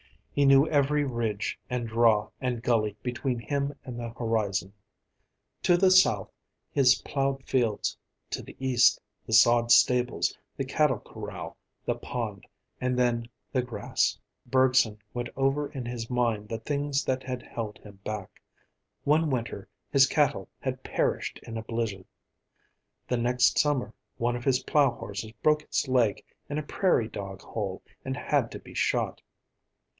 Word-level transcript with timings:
He 0.33 0.45
knew 0.45 0.65
every 0.67 1.03
ridge 1.03 1.59
and 1.69 1.87
draw 1.87 2.29
and 2.39 2.63
gully 2.63 2.95
between 3.03 3.37
him 3.37 3.75
and 3.83 3.99
the 3.99 4.09
horizon. 4.11 4.73
To 5.63 5.77
the 5.77 5.91
south, 5.91 6.31
his 6.71 7.01
plowed 7.03 7.43
fields; 7.45 7.97
to 8.31 8.41
the 8.41 8.55
east, 8.57 8.99
the 9.27 9.33
sod 9.33 9.69
stables, 9.71 10.35
the 10.57 10.65
cattle 10.65 10.99
corral, 10.99 11.57
the 11.85 11.93
pond,—and 11.95 12.97
then 12.97 13.27
the 13.51 13.61
grass. 13.61 14.17
Bergson 14.47 14.97
went 15.13 15.29
over 15.35 15.69
in 15.71 15.85
his 15.85 16.09
mind 16.09 16.49
the 16.49 16.59
things 16.59 17.03
that 17.05 17.21
had 17.21 17.43
held 17.43 17.77
him 17.79 17.99
back. 18.03 18.41
One 19.03 19.29
winter 19.29 19.67
his 19.91 20.07
cattle 20.07 20.47
had 20.61 20.81
perished 20.81 21.39
in 21.43 21.57
a 21.57 21.61
blizzard. 21.63 22.05
The 23.07 23.17
next 23.17 23.59
summer 23.59 23.93
one 24.17 24.35
of 24.37 24.45
his 24.45 24.63
plow 24.63 24.91
horses 24.91 25.33
broke 25.43 25.61
its 25.61 25.87
leg 25.87 26.23
in 26.49 26.57
a 26.57 26.63
prairiedog 26.63 27.41
hole 27.41 27.83
and 28.03 28.17
had 28.17 28.49
to 28.53 28.59
be 28.59 28.73
shot. 28.73 29.21